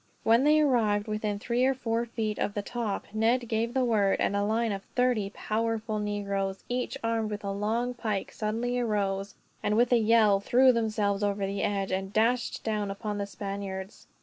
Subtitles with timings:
[0.23, 4.19] When they arrived within three or four feet of the top, Ned gave the word;
[4.19, 9.35] and a line of thirty powerful negroes, each armed with a long pike, suddenly arose
[9.61, 14.07] and, with a yell, threw themselves over the edge and dashed down upon the Spaniards.